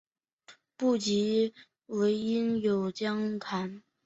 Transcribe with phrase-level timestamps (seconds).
[0.75, 1.53] 不及
[1.87, 3.83] 淮阴有将坛。